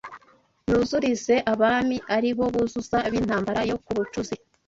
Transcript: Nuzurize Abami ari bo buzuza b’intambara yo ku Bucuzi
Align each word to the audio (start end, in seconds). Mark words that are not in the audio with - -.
Nuzurize 0.67 1.35
Abami 1.53 1.97
ari 2.15 2.29
bo 2.37 2.45
buzuza 2.53 2.97
b’intambara 3.11 3.61
yo 3.69 3.77
ku 3.83 3.91
Bucuzi 3.97 4.35